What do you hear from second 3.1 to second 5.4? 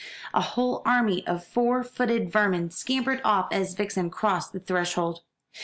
off as Vixen crossed the threshold.